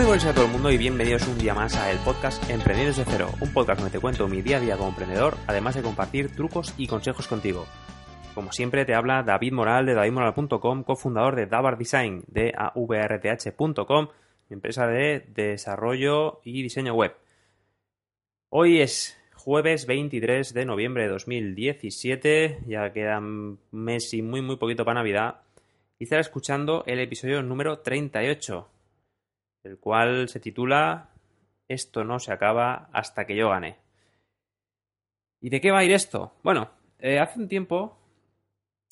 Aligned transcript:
Muy 0.00 0.06
buenos 0.06 0.24
a 0.24 0.32
todo 0.32 0.46
el 0.46 0.52
mundo 0.52 0.70
y 0.70 0.78
bienvenidos 0.78 1.28
un 1.28 1.36
día 1.36 1.52
más 1.52 1.76
a 1.76 1.90
el 1.90 1.98
podcast 1.98 2.42
Emprendiendo 2.48 2.96
desde 2.96 3.04
cero, 3.04 3.28
un 3.38 3.52
podcast 3.52 3.80
donde 3.80 3.92
te 3.92 4.00
cuento 4.00 4.28
mi 4.28 4.40
día 4.40 4.56
a 4.56 4.60
día 4.60 4.78
como 4.78 4.88
emprendedor, 4.88 5.36
además 5.46 5.74
de 5.74 5.82
compartir 5.82 6.34
trucos 6.34 6.72
y 6.78 6.86
consejos 6.86 7.28
contigo. 7.28 7.66
Como 8.34 8.50
siempre 8.50 8.86
te 8.86 8.94
habla 8.94 9.22
David 9.22 9.52
Moral 9.52 9.84
de 9.84 9.92
davidmoral.com, 9.92 10.84
cofundador 10.84 11.36
de 11.36 11.44
Davar 11.44 11.76
Design 11.76 12.24
de 12.28 12.54
avrth.com, 12.56 14.08
empresa 14.48 14.86
de 14.86 15.20
desarrollo 15.34 16.40
y 16.44 16.62
diseño 16.62 16.94
web. 16.94 17.14
Hoy 18.48 18.80
es 18.80 19.18
jueves 19.34 19.84
23 19.84 20.54
de 20.54 20.64
noviembre 20.64 21.02
de 21.02 21.08
2017, 21.10 22.60
ya 22.66 22.90
queda 22.94 23.18
un 23.18 23.58
mes 23.70 24.14
y 24.14 24.22
muy 24.22 24.40
muy 24.40 24.56
poquito 24.56 24.86
para 24.86 25.00
Navidad, 25.00 25.42
y 25.98 26.04
estaré 26.04 26.22
escuchando 26.22 26.84
el 26.86 27.00
episodio 27.00 27.42
número 27.42 27.80
38 27.80 28.66
el 29.64 29.78
cual 29.78 30.28
se 30.28 30.40
titula 30.40 31.10
Esto 31.68 32.04
no 32.04 32.18
se 32.18 32.32
acaba 32.32 32.88
hasta 32.92 33.26
que 33.26 33.36
yo 33.36 33.50
gane. 33.50 33.76
¿Y 35.40 35.50
de 35.50 35.60
qué 35.60 35.70
va 35.70 35.80
a 35.80 35.84
ir 35.84 35.92
esto? 35.92 36.34
Bueno, 36.42 36.70
eh, 36.98 37.18
hace 37.18 37.38
un 37.38 37.48
tiempo, 37.48 37.98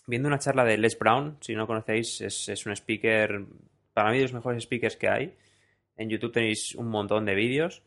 viendo 0.07 0.29
una 0.29 0.39
charla 0.39 0.65
de 0.65 0.79
Les 0.79 0.99
Brown, 0.99 1.37
si 1.41 1.55
no 1.55 1.67
conocéis, 1.67 2.21
es, 2.21 2.67
un 2.67 2.73
speaker, 2.73 3.45
para 3.93 4.11
mí 4.11 4.17
de 4.17 4.23
los 4.23 4.33
mejores 4.33 4.63
speakers 4.63 4.97
que 4.97 5.09
hay. 5.09 5.35
En 5.97 6.09
YouTube 6.09 6.33
tenéis 6.33 6.75
un 6.75 6.89
montón 6.89 7.25
de 7.27 7.35
vídeos. 7.35 7.83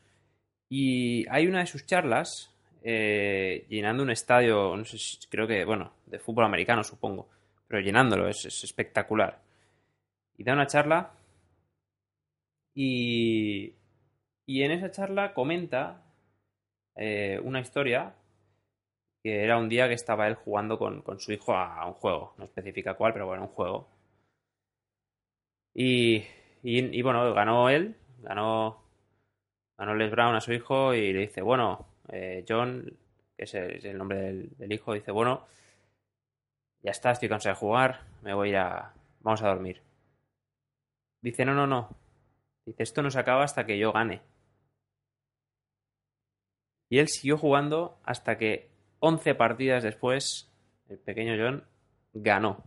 Y 0.70 1.28
hay 1.30 1.48
una 1.48 1.60
de 1.60 1.66
sus 1.66 1.86
charlas 1.86 2.54
eh, 2.84 3.66
llenando 3.68 4.04
un 4.04 4.12
estadio, 4.12 4.76
no 4.76 4.86
sé 4.86 4.98
creo 5.30 5.48
que, 5.48 5.66
bueno, 5.66 5.94
de 6.06 6.20
fútbol 6.20 6.46
americano 6.46 6.84
supongo, 6.84 7.30
pero 7.68 7.82
llenándolo, 7.82 8.28
es 8.28 8.46
espectacular. 8.46 9.40
Y 10.38 10.44
da 10.44 10.54
una 10.54 10.68
charla 10.68 11.12
y, 12.74 13.76
en 14.48 14.72
esa 14.72 14.92
charla 14.92 15.34
comenta 15.34 16.04
eh, 16.96 17.40
una 17.44 17.60
historia 17.62 18.16
que 19.24 19.44
era 19.44 19.58
un 19.58 19.70
día 19.70 19.88
que 19.88 19.94
estaba 19.94 20.28
él 20.28 20.36
jugando 20.36 20.78
con, 20.80 21.04
su 21.20 21.32
hijo 21.32 21.54
a, 21.56 21.86
un 21.88 21.94
juego, 21.94 22.34
no 22.38 22.46
especifica 22.46 22.96
cuál, 22.96 23.14
pero 23.14 23.28
bueno, 23.28 23.44
un 23.44 23.50
juego. 23.50 23.88
Y, 25.74 26.24
y, 26.64 27.02
bueno, 27.02 27.34
ganó 27.34 27.70
él, 27.70 27.96
ganó, 28.20 28.84
ganó 29.78 29.96
Les 29.96 30.12
Brown 30.12 30.36
a 30.36 30.42
su 30.42 30.54
hijo 30.54 30.94
y 30.94 31.14
le 31.14 31.22
dice, 31.22 31.42
bueno, 31.42 31.88
eh, 32.10 32.46
John, 32.48 32.98
que 33.38 33.44
es 33.46 33.54
el, 33.56 33.98
nombre 33.98 34.20
del, 34.22 34.58
del, 34.58 34.74
hijo, 34.74 34.94
dice, 34.94 35.12
bueno, 35.12 35.48
ya 36.82 36.92
está, 36.92 37.12
estoy 37.12 37.30
cansado 37.30 37.56
de 37.56 37.60
jugar, 37.60 38.02
me 38.22 38.34
voy 38.34 38.54
a... 38.56 38.94
vamos 39.22 39.42
a 39.44 39.48
dormir. 39.50 39.82
Dice, 41.22 41.46
no, 41.46 41.54
no, 41.54 41.68
no, 41.68 41.90
Dice, 42.66 42.84
esto 42.84 43.02
no 43.02 43.10
se 43.10 43.20
acaba 43.20 43.44
hasta 43.44 43.66
que 43.66 43.78
yo 43.78 43.92
gane. 43.92 44.22
Y 46.90 47.00
él 47.00 47.08
siguió 47.08 47.38
jugando 47.38 48.00
hasta 48.04 48.38
que 48.38 48.70
11 49.00 49.36
partidas 49.36 49.84
después, 49.84 50.52
el 50.90 51.00
pequeño 51.00 51.34
John 51.38 51.66
ganó. 52.14 52.64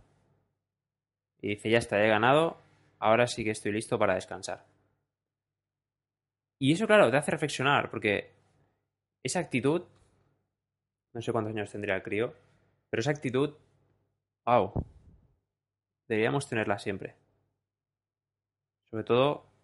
Y 1.41 1.49
dice, 1.49 1.69
ya 1.69 1.77
está, 1.77 2.03
he 2.03 2.09
ganado, 2.09 2.57
ahora 2.99 3.27
sí 3.27 3.43
que 3.43 3.51
estoy 3.51 3.71
listo 3.71 3.99
para 3.99 4.15
descansar. 4.15 4.65
Y 6.59 6.73
eso, 6.73 6.87
claro, 6.87 7.11
te 7.11 7.17
hace 7.17 7.31
reflexionar, 7.31 7.91
porque 7.91 8.31
esa 9.23 9.39
actitud, 9.39 9.83
no 11.13 11.21
sé 11.21 11.31
cuántos 11.31 11.53
años 11.53 11.71
tendría 11.71 11.95
el 11.95 12.03
crío, 12.03 12.33
pero 12.89 13.01
esa 13.01 13.11
actitud, 13.11 13.53
wow, 14.45 14.73
deberíamos 16.07 16.47
tenerla 16.47 16.79
siempre. 16.79 17.15
Sobre 18.89 19.03
todo 19.03 19.54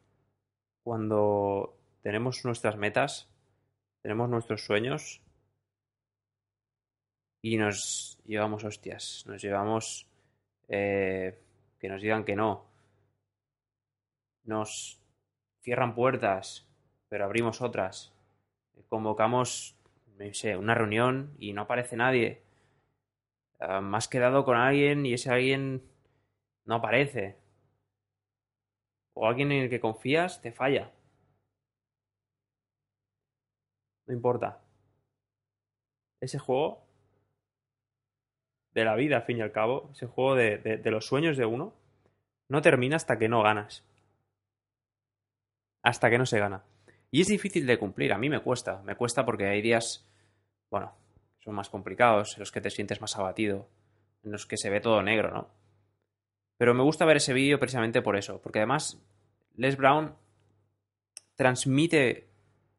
cuando 0.83 1.77
tenemos 2.01 2.43
nuestras 2.45 2.77
metas, 2.77 3.29
tenemos 4.01 4.29
nuestros 4.29 4.65
sueños 4.65 5.21
y 7.41 7.57
nos 7.57 8.19
llevamos 8.25 8.63
hostias, 8.63 9.23
nos 9.27 9.41
llevamos 9.41 10.07
eh, 10.67 11.39
que 11.79 11.89
nos 11.89 12.01
digan 12.01 12.23
que 12.23 12.35
no, 12.35 12.65
nos 14.43 14.99
cierran 15.61 15.95
puertas, 15.95 16.67
pero 17.09 17.25
abrimos 17.25 17.61
otras, 17.61 18.13
convocamos 18.89 19.75
no 20.17 20.33
sé, 20.33 20.57
una 20.57 20.75
reunión 20.75 21.35
y 21.39 21.53
no 21.53 21.61
aparece 21.61 21.95
nadie, 21.95 22.41
uh, 23.59 23.95
has 23.95 24.07
quedado 24.07 24.45
con 24.45 24.57
alguien 24.57 25.05
y 25.05 25.13
ese 25.13 25.31
alguien 25.31 25.83
no 26.65 26.75
aparece, 26.75 27.37
o 29.13 29.27
alguien 29.27 29.51
en 29.51 29.63
el 29.63 29.69
que 29.69 29.79
confías 29.79 30.41
te 30.41 30.51
falla. 30.51 30.91
No 34.07 34.13
importa. 34.13 34.59
Ese 36.19 36.37
juego 36.37 36.85
de 38.73 38.85
la 38.85 38.95
vida, 38.95 39.17
al 39.17 39.23
fin 39.23 39.37
y 39.37 39.41
al 39.41 39.51
cabo, 39.51 39.89
ese 39.91 40.07
juego 40.07 40.35
de, 40.35 40.81
los 40.85 41.05
sueños 41.05 41.37
de 41.37 41.45
uno, 41.45 41.73
no 42.49 42.61
termina 42.61 42.95
hasta 42.95 43.17
que 43.17 43.29
no 43.29 43.41
ganas. 43.41 43.83
Hasta 45.83 46.09
que 46.09 46.17
no 46.17 46.25
se 46.25 46.39
gana. 46.39 46.63
Y 47.09 47.21
es 47.21 47.27
difícil 47.27 47.65
de 47.65 47.77
cumplir, 47.77 48.13
a 48.13 48.17
mí 48.17 48.29
me 48.29 48.41
cuesta, 48.41 48.81
me 48.83 48.95
cuesta 48.95 49.25
porque 49.25 49.47
hay 49.47 49.61
días, 49.61 50.07
bueno, 50.69 50.93
son 51.39 51.55
más 51.55 51.69
complicados, 51.69 52.35
en 52.35 52.41
los 52.41 52.51
que 52.51 52.61
te 52.61 52.69
sientes 52.69 53.01
más 53.01 53.17
abatido, 53.17 53.67
en 54.23 54.31
los 54.31 54.45
que 54.45 54.57
se 54.57 54.69
ve 54.69 54.79
todo 54.79 55.01
negro, 55.01 55.31
¿no? 55.31 55.60
Pero 56.61 56.75
me 56.75 56.83
gusta 56.83 57.05
ver 57.05 57.17
ese 57.17 57.33
vídeo 57.33 57.59
precisamente 57.59 58.03
por 58.03 58.15
eso, 58.15 58.39
porque 58.39 58.59
además 58.59 59.01
Les 59.55 59.77
Brown 59.77 60.13
transmite 61.35 62.27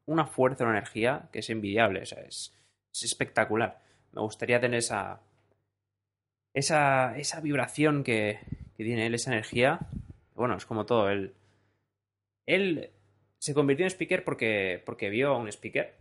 una 0.06 0.25
fuerza, 0.25 0.62
una 0.62 0.78
energía 0.78 1.28
que 1.32 1.41
es 1.41 1.50
envidiable, 1.50 2.00
es, 2.04 2.54
espectacular. 2.93 3.82
Me 4.12 4.20
gustaría 4.20 4.60
tener 4.60 4.78
esa, 4.78 5.20
esa, 6.54 7.19
esa 7.19 7.41
vibración 7.41 8.04
que, 8.04 8.38
tiene 8.76 9.04
él, 9.04 9.15
esa 9.15 9.32
energía. 9.32 9.81
Bueno, 10.37 10.56
es 10.56 10.64
como 10.64 10.87
todo, 10.87 11.10
él, 11.10 11.34
él 12.47 12.91
se 13.38 13.53
convirtió 13.53 13.84
en 13.84 13.91
speaker 13.91 14.22
porque, 14.22 14.81
porque 14.87 15.10
vio 15.10 15.31
a 15.31 15.38
un 15.38 15.49
speaker 15.49 15.93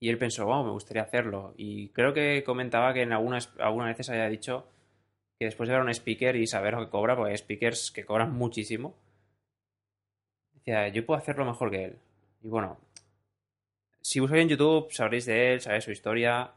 y 0.00 0.08
él 0.08 0.18
pensó, 0.18 0.46
wow, 0.46 0.64
me 0.64 0.72
gustaría 0.72 1.04
hacerlo. 1.04 1.54
Y 1.56 1.90
creo 1.90 2.12
que 2.12 2.42
comentaba 2.42 2.92
que 2.94 3.02
en 3.02 3.12
algunas, 3.12 3.48
algunas 3.60 3.90
veces 3.90 4.10
había 4.10 4.28
dicho 4.28 4.66
que 5.38 5.46
después 5.46 5.68
de 5.68 5.78
un 5.78 5.88
speaker 5.90 6.36
y 6.36 6.46
saber 6.46 6.74
lo 6.74 6.84
que 6.84 6.90
cobra, 6.90 7.14
porque 7.14 7.30
hay 7.30 7.38
speakers 7.38 7.90
que 7.90 8.04
cobran 8.04 8.32
muchísimo, 8.32 8.96
decía, 10.52 10.88
yo 10.88 11.06
puedo 11.06 11.18
hacerlo 11.18 11.44
mejor 11.44 11.70
que 11.70 11.84
él. 11.84 11.98
Y 12.42 12.48
bueno, 12.48 12.78
si 14.00 14.20
buscáis 14.20 14.42
en 14.42 14.48
YouTube 14.48 14.90
sabréis 14.90 15.26
de 15.26 15.52
él, 15.52 15.60
sabréis 15.60 15.84
su 15.84 15.92
historia. 15.92 16.52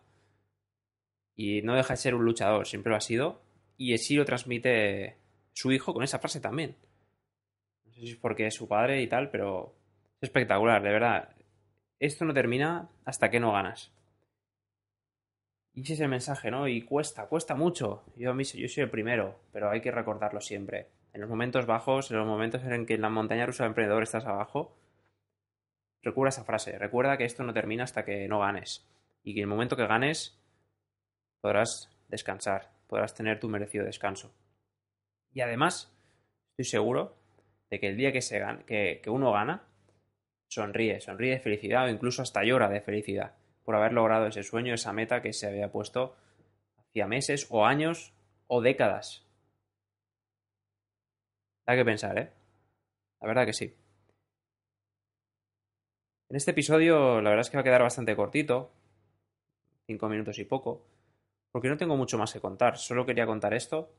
Y 1.35 1.61
no 1.61 1.75
deja 1.75 1.93
de 1.93 1.97
ser 1.97 2.15
un 2.15 2.25
luchador, 2.25 2.67
siempre 2.67 2.89
lo 2.91 2.95
ha 2.95 3.01
sido. 3.01 3.41
Y 3.77 3.93
así 3.93 4.15
lo 4.15 4.25
transmite 4.25 5.17
su 5.53 5.71
hijo 5.71 5.93
con 5.93 6.03
esa 6.03 6.19
frase 6.19 6.39
también. 6.39 6.75
No 7.85 7.91
sé 7.93 8.01
si 8.01 8.09
es 8.11 8.17
porque 8.17 8.47
es 8.47 8.55
su 8.55 8.67
padre 8.67 9.01
y 9.01 9.07
tal, 9.07 9.29
pero 9.29 9.75
es 10.21 10.29
espectacular, 10.29 10.81
de 10.81 10.91
verdad. 10.91 11.35
Esto 11.99 12.25
no 12.25 12.33
termina 12.33 12.89
hasta 13.05 13.29
que 13.29 13.39
no 13.39 13.51
ganas. 13.51 13.91
Y 15.81 15.83
ese 15.83 15.93
es 15.93 15.99
el 16.01 16.09
mensaje, 16.09 16.51
¿no? 16.51 16.67
Y 16.67 16.83
cuesta, 16.83 17.25
cuesta 17.25 17.55
mucho. 17.55 18.03
Yo, 18.15 18.39
yo 18.39 18.67
soy 18.67 18.83
el 18.83 18.91
primero, 18.91 19.39
pero 19.51 19.71
hay 19.71 19.81
que 19.81 19.89
recordarlo 19.89 20.39
siempre. 20.39 20.89
En 21.11 21.21
los 21.21 21.29
momentos 21.29 21.65
bajos, 21.65 22.11
en 22.11 22.17
los 22.17 22.27
momentos 22.27 22.61
en 22.61 22.85
que 22.85 22.93
en 22.93 23.01
la 23.01 23.09
montaña 23.09 23.47
rusa 23.47 23.63
del 23.63 23.71
emprendedor 23.71 24.03
estás 24.03 24.27
abajo, 24.27 24.77
recuerda 26.03 26.29
esa 26.29 26.43
frase. 26.43 26.77
Recuerda 26.77 27.17
que 27.17 27.25
esto 27.25 27.43
no 27.43 27.51
termina 27.51 27.85
hasta 27.85 28.05
que 28.05 28.27
no 28.27 28.41
ganes. 28.41 28.87
Y 29.23 29.33
que 29.33 29.41
el 29.41 29.47
momento 29.47 29.75
que 29.75 29.87
ganes, 29.87 30.39
podrás 31.41 31.89
descansar, 32.09 32.69
podrás 32.85 33.15
tener 33.15 33.39
tu 33.39 33.49
merecido 33.49 33.83
descanso. 33.83 34.35
Y 35.33 35.41
además, 35.41 35.91
estoy 36.51 36.65
seguro 36.65 37.17
de 37.71 37.79
que 37.79 37.87
el 37.87 37.97
día 37.97 38.11
que 38.11 39.01
uno 39.07 39.31
gana, 39.31 39.63
sonríe, 40.47 41.01
sonríe 41.01 41.31
de 41.31 41.39
felicidad 41.39 41.85
o 41.85 41.89
incluso 41.89 42.21
hasta 42.21 42.43
llora 42.43 42.69
de 42.69 42.81
felicidad 42.81 43.40
por 43.71 43.77
haber 43.77 43.93
logrado 43.93 44.27
ese 44.27 44.43
sueño, 44.43 44.73
esa 44.73 44.91
meta 44.91 45.21
que 45.21 45.31
se 45.31 45.47
había 45.47 45.71
puesto 45.71 46.17
hacía 46.77 47.07
meses 47.07 47.47
o 47.49 47.65
años 47.65 48.13
o 48.47 48.59
décadas. 48.59 49.25
Da 51.65 51.77
que 51.77 51.85
pensar, 51.85 52.19
¿eh? 52.19 52.33
La 53.21 53.27
verdad 53.29 53.45
que 53.45 53.53
sí. 53.53 53.73
En 56.27 56.35
este 56.35 56.51
episodio 56.51 57.21
la 57.21 57.29
verdad 57.29 57.45
es 57.45 57.49
que 57.49 57.55
va 57.55 57.61
a 57.61 57.63
quedar 57.63 57.81
bastante 57.81 58.13
cortito, 58.13 58.73
cinco 59.87 60.09
minutos 60.09 60.37
y 60.37 60.43
poco, 60.43 60.85
porque 61.49 61.69
no 61.69 61.77
tengo 61.77 61.95
mucho 61.95 62.17
más 62.17 62.33
que 62.33 62.41
contar, 62.41 62.77
solo 62.77 63.05
quería 63.05 63.25
contar 63.25 63.53
esto 63.53 63.95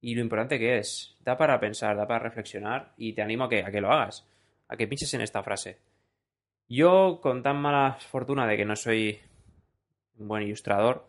y 0.00 0.14
lo 0.14 0.22
importante 0.22 0.58
que 0.58 0.78
es, 0.78 1.14
da 1.20 1.36
para 1.36 1.60
pensar, 1.60 1.94
da 1.94 2.06
para 2.06 2.24
reflexionar 2.24 2.94
y 2.96 3.12
te 3.12 3.20
animo 3.20 3.44
a 3.44 3.50
que, 3.50 3.80
lo 3.82 3.92
hagas, 3.92 4.26
a 4.66 4.78
que 4.78 4.88
pinches 4.88 5.12
en 5.12 5.20
esta 5.20 5.42
frase. 5.42 5.91
Yo, 6.72 7.20
con 7.20 7.42
tan 7.42 7.60
mala 7.60 7.98
fortuna 8.10 8.46
de 8.46 8.56
que 8.56 8.64
no 8.64 8.76
soy 8.76 9.20
un 10.18 10.26
buen 10.26 10.42
ilustrador, 10.42 11.06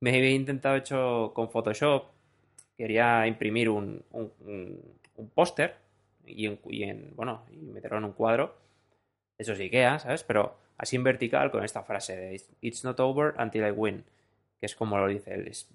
me 0.00 0.10
he 0.10 0.32
intentado 0.32 0.76
hecho 0.76 1.32
con 1.34 1.48
Photoshop. 1.50 2.10
Quería 2.76 3.26
imprimir 3.26 3.70
un, 3.70 4.04
un, 4.10 5.30
póster, 5.34 5.76
y 6.26 6.44
en, 6.44 7.14
bueno, 7.16 7.46
y 7.50 7.56
meterlo 7.56 7.96
en 7.96 8.04
un 8.04 8.12
cuadro. 8.12 8.54
Eso 9.38 9.54
sí 9.54 9.62
Ikea, 9.62 9.98
¿sabes? 9.98 10.24
Pero 10.24 10.58
así 10.76 10.96
en 10.96 11.04
vertical 11.04 11.50
con 11.50 11.64
esta 11.64 11.82
frase 11.84 12.14
de 12.14 12.42
It's 12.60 12.84
not 12.84 13.00
over 13.00 13.34
until 13.40 13.66
I 13.66 13.70
win, 13.70 14.04
que 14.60 14.66
es 14.66 14.76
como 14.76 14.98
lo 14.98 15.08
dice 15.08 15.32
él. 15.32 15.48
Es, 15.48 15.70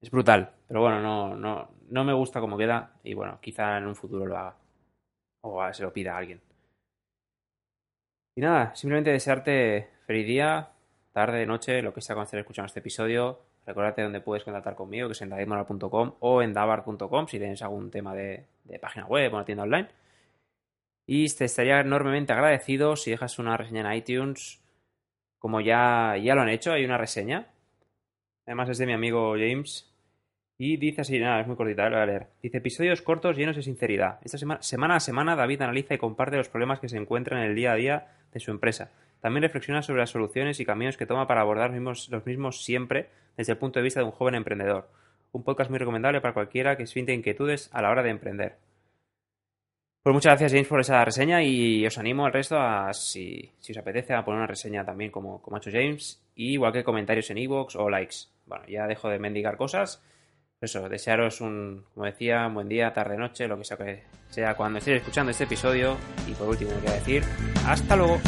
es 0.00 0.10
brutal, 0.10 0.50
pero 0.66 0.80
bueno, 0.80 1.00
no, 1.00 1.36
no, 1.36 1.70
no 1.88 2.02
me 2.02 2.14
gusta 2.14 2.40
cómo 2.40 2.58
queda 2.58 2.96
y 3.04 3.14
bueno, 3.14 3.38
quizá 3.40 3.78
en 3.78 3.86
un 3.86 3.94
futuro 3.94 4.26
lo 4.26 4.36
haga 4.36 4.56
o 5.42 5.72
se 5.72 5.84
lo 5.84 5.92
pida 5.92 6.14
a 6.14 6.18
alguien. 6.18 6.40
Y 8.38 8.42
nada, 8.42 8.74
simplemente 8.74 9.10
desearte 9.10 9.88
feliz 10.06 10.26
día, 10.26 10.68
tarde, 11.12 11.46
noche, 11.46 11.80
lo 11.80 11.94
que 11.94 12.02
sea 12.02 12.14
cuando 12.14 12.26
estés 12.26 12.40
escuchando 12.40 12.66
este 12.66 12.80
episodio. 12.80 13.40
Recordate 13.64 14.02
dónde 14.02 14.20
puedes 14.20 14.44
contactar 14.44 14.74
conmigo, 14.74 15.08
que 15.08 15.12
es 15.12 15.22
en 15.22 15.30
davidmoral.com 15.30 16.16
o 16.20 16.42
en 16.42 16.52
davar.com 16.52 17.26
si 17.28 17.38
tienes 17.38 17.62
algún 17.62 17.90
tema 17.90 18.14
de, 18.14 18.44
página 18.78 19.06
web 19.06 19.32
o 19.32 19.36
una 19.36 19.46
tienda 19.46 19.62
online. 19.64 19.88
Y 21.06 21.26
te 21.34 21.46
estaría 21.46 21.80
enormemente 21.80 22.34
agradecido 22.34 22.94
si 22.96 23.10
dejas 23.10 23.38
una 23.38 23.56
reseña 23.56 23.90
en 23.90 23.96
iTunes, 23.96 24.62
como 25.38 25.62
ya, 25.62 26.18
ya 26.22 26.34
lo 26.34 26.42
han 26.42 26.50
hecho, 26.50 26.72
hay 26.72 26.84
una 26.84 26.98
reseña. 26.98 27.46
Además 28.44 28.68
es 28.68 28.76
de 28.76 28.84
mi 28.84 28.92
amigo 28.92 29.32
James. 29.32 29.90
Y 30.58 30.76
dice 30.76 31.00
así, 31.00 31.18
nada, 31.18 31.40
es 31.40 31.46
muy 31.46 31.56
cortita, 31.56 31.88
lo 31.88 31.96
voy 31.96 32.02
a 32.02 32.06
leer. 32.06 32.26
Dice, 32.42 32.58
episodios 32.58 33.00
cortos 33.00 33.34
llenos 33.34 33.56
de 33.56 33.62
sinceridad. 33.62 34.18
Esta 34.22 34.36
semana, 34.36 34.60
semana 34.60 34.96
a 34.96 35.00
semana 35.00 35.36
David 35.36 35.62
analiza 35.62 35.94
y 35.94 35.98
comparte 35.98 36.36
los 36.36 36.50
problemas 36.50 36.80
que 36.80 36.90
se 36.90 36.98
encuentran 36.98 37.42
en 37.42 37.50
el 37.50 37.56
día 37.56 37.72
a 37.72 37.76
día 37.76 38.15
de 38.36 38.40
su 38.40 38.50
empresa 38.50 38.90
también 39.20 39.42
reflexiona 39.42 39.82
sobre 39.82 40.00
las 40.00 40.10
soluciones 40.10 40.60
y 40.60 40.64
caminos 40.64 40.96
que 40.96 41.06
toma 41.06 41.26
para 41.26 41.40
abordar 41.40 41.72
los 41.72 42.26
mismos, 42.26 42.64
siempre 42.64 43.08
desde 43.36 43.52
el 43.52 43.58
punto 43.58 43.78
de 43.78 43.84
vista 43.84 44.00
de 44.00 44.06
un 44.06 44.12
joven 44.12 44.34
emprendedor. 44.34 44.88
Un 45.32 45.42
podcast 45.42 45.70
muy 45.70 45.78
recomendable 45.78 46.20
para 46.20 46.34
cualquiera 46.34 46.76
que 46.76 46.86
siente 46.86 47.12
inquietudes 47.12 47.68
a 47.72 47.82
la 47.82 47.90
hora 47.90 48.02
de 48.02 48.10
emprender. 48.10 48.56
Pues 50.02 50.14
muchas 50.14 50.30
gracias 50.30 50.52
James 50.52 50.68
por 50.68 50.80
esa 50.80 51.04
reseña 51.04 51.42
y 51.42 51.84
os 51.84 51.98
animo 51.98 52.24
al 52.24 52.32
resto 52.32 52.56
a, 52.56 52.92
si, 52.94 53.52
os 53.68 53.76
apetece, 53.76 54.14
a 54.14 54.24
poner 54.24 54.38
una 54.38 54.46
reseña 54.46 54.84
también 54.84 55.10
como, 55.10 55.42
como 55.42 55.56
ha 55.56 55.58
hecho 55.58 55.72
James, 55.72 56.22
y 56.36 56.52
igual 56.52 56.72
que 56.72 56.84
comentarios 56.84 57.28
en 57.30 57.38
iVoox 57.38 57.74
o 57.74 57.90
likes. 57.90 58.16
Bueno, 58.46 58.64
ya 58.68 58.86
dejo 58.86 59.08
de 59.08 59.18
mendigar 59.18 59.56
cosas. 59.56 60.00
Eso, 60.60 60.88
desearos 60.88 61.42
un, 61.42 61.84
como 61.92 62.06
decía, 62.06 62.46
un 62.46 62.54
buen 62.54 62.68
día, 62.68 62.92
tarde, 62.92 63.18
noche, 63.18 63.46
lo 63.46 63.58
que 63.58 63.64
sea 63.64 63.76
que 63.76 64.04
sea 64.30 64.54
cuando 64.54 64.78
estéis 64.78 64.98
escuchando 64.98 65.30
este 65.30 65.44
episodio. 65.44 65.96
Y 66.26 66.32
por 66.32 66.48
último, 66.48 66.70
a 66.86 66.92
decir, 66.92 67.22
hasta 67.66 67.94
luego. 67.94 68.18